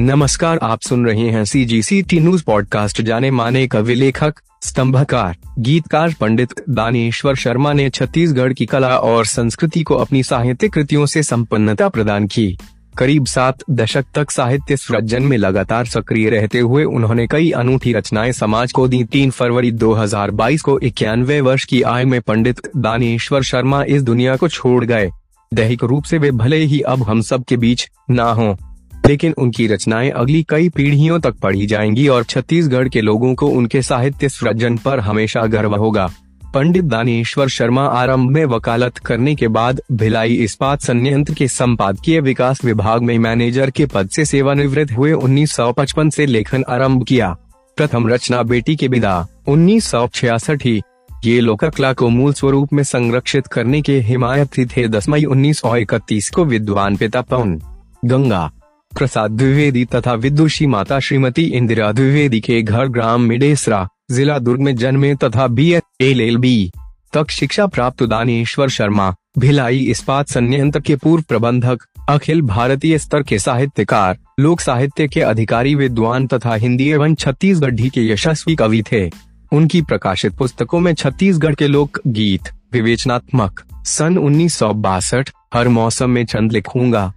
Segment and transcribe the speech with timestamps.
[0.00, 4.34] नमस्कार, आप सुन रहे हैं C G C T news podcast जाने माने कवि लेखक,
[4.62, 11.06] स्तंभकार, गीतकार पंडित दानेश्वर शर्मा ने छत्तीसगढ़ की कला और संस्कृति को अपनी साहित्यिक कृतियों
[11.06, 12.58] से संपन्नता प्रदान की।
[12.98, 18.32] करीब सात दशक तक साहित्य सृजन में लगातार सक्रिय रहते हुए उन्होंने कई अनूठी रचनाएँ
[18.32, 23.84] समाज को दी। तीन फरवरी 2022 को इक्यानवे वर्ष की आयु में पंडित दानेश्वर शर्मा
[23.84, 25.10] इस दुनिया को छोड़ गए।
[25.54, 28.67] दैहिक रूप से वे भले ही अब हम सब के बीच ना हों।
[29.08, 33.82] लेकिन उनकी रचनाएँ अगली कई पीढ़ियों तक पढ़ी जाएँगी और छत्तीसगढ़ के लोगों को उनके
[33.82, 36.10] साहित्य सृजन पर हमेशा गर्व होगा।
[36.54, 42.64] पंडित दानेश्वर शर्मा आरंभ में वकालत करने के बाद भिलाई इस्पात संयंत्र के संपादकीय विकास
[42.64, 47.36] विभाग में मैनेजर के पद से सेवानिवृत्त हुए 1955 से लेखन आरंभ किया।
[47.76, 50.08] प्रथम रचना बेटी के विदा, उन्नीस सौ
[50.50, 50.82] ही।
[51.24, 56.30] ये लोक कला को मूल स्वरूप में संरक्षित करने के हिमायती थे। दस मई उन्नीस
[56.34, 57.60] को विद्वान पिता पवन
[58.04, 58.50] गंगा
[58.96, 64.76] प्रसाद द्विवेदी तथा विदुषी माता श्रीमती इंदिरा द्विवेदी के घर ग्राम मिडेसरा, जिला दुर्ग में
[64.76, 66.70] जन्मे तथा बी एल एल बी,
[67.12, 73.38] तक शिक्षा प्राप्त दानेश्वर शर्मा, भिलाई इस्पात संयंत्र के पूर्व प्रबंधक, अखिल भारतीय स्तर के
[73.38, 79.10] साहित्यकार, लोक साहित्य के अधिकारी विद्वान तथा हिंदी एवं छत्तीसगढ़ी के यशस्वी कवि थे।
[79.52, 86.10] उनकी प्रकाशित पुस्तकों में छत्तीसगढ़ के लोक गीत विवेचनात्मक, सन उन्नीस सौ बासठ, हर मौसम
[86.10, 87.12] में चंद लिखूँगा।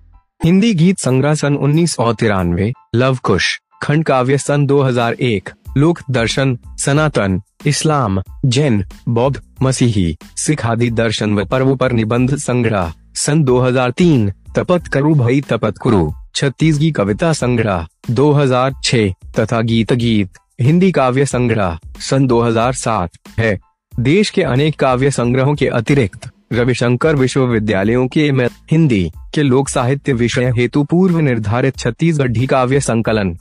[0.46, 6.58] हिंदी गीत संग्रह सन उन्नीस सौ तिरानवे, लव कुश, खंड काव्य सन 2001 लोक दर्शन,
[6.80, 14.32] सनातन, इस्लाम, जैन, बौद्ध, मसीही, सिख आदि दर्शन व पर्व पर निबंध संग्रह, सन 2003
[14.56, 20.30] तपत करु भई तपत कुरु छत्तीसगी कविता संग्रह 2006 तथा गीत गीत,
[20.62, 23.60] हिंदी काव्य संग्रह, सन 2007 है।
[24.00, 28.22] देश के अनेक काव्य संग्रहों के अतिरिक्त रविशंकर विश्वविद्यालयों के
[28.72, 33.34] हिंदी के लोक साहित्य विषय हेतु पूर्व निर्धारित छत्तीसगढ़ी काव्य संकलन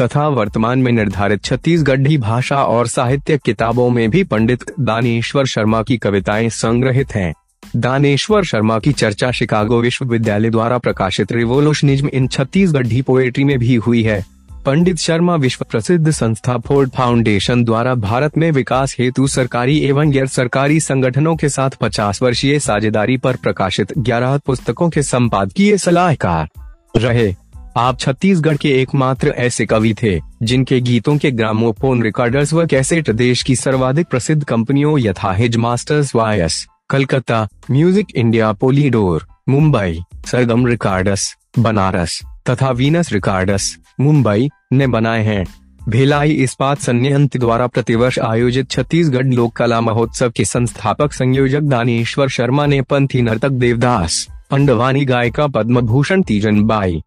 [0.00, 5.96] तथा वर्तमान में निर्धारित छत्तीसगढ़ी भाषा और साहित्य किताबों में भी पंडित दानेश्वर शर्मा की
[5.96, 7.32] कविताएँ संग्रहित हैं।
[7.76, 14.02] दानेश्वर शर्मा की चर्चा शिकागो विश्वविद्यालय द्वारा प्रकाशित रिवोल्यूशनिज्म इन छत्तीसगढ़ी पोएट्री में भी हुई
[14.02, 14.24] है
[14.66, 20.26] पंडित शर्मा विश्व प्रसिद्ध संस्था फोर्ड फाउंडेशन द्वारा भारत में विकास हेतु सरकारी एवं गैर
[20.26, 26.48] सरकारी संगठनों के साथ 50 वर्षीय साझेदारी पर प्रकाशित 11 पुस्तकों के संपादकीय सलाहकार
[26.96, 27.34] रहे।
[27.76, 33.42] आप छत्तीसगढ़ के एकमात्र ऐसे कवि थे, जिनके गीतों के ग्रामोफोन रिकॉर्डर्स व कैसेट देश
[33.42, 41.34] की सर्वाधिक प्रसिद्ध कंपनियों यथा His Master's Voice Calcutta, music India, Polydor, Mumbai, Sargam records
[41.58, 42.20] Banaras
[42.50, 45.44] तथा वीनस रिकॉर्डस, मुंबई, ने बनाए हैं।
[45.88, 52.66] भिलाई इस्पात संयंत्र द्वारा प्रतिवर्ष आयोजित छत्तीसगढ़ लोक कला महोत्सव के संस्थापक संयोजक दानेश्वर शर्मा
[52.66, 57.02] ने पंथी नर्तक देवदास पंडवानी गायिका पद्म भूषण तीजन बाई,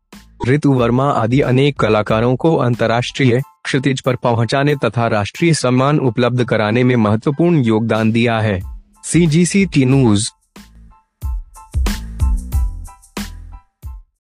[0.48, 6.84] ऋतु वर्मा आदि अनेक कलाकारों को अंतर्राष्ट्रीय क्षितिज पर पहुँचाने तथा राष्ट्रीय सम्मान उपलब्ध कराने
[6.84, 8.60] में महत्वपूर्ण योगदान दिया है।
[9.04, 10.30] सी जी सी टी न्यूज़